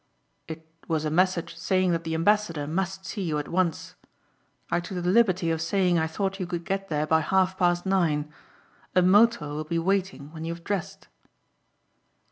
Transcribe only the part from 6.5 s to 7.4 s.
get there by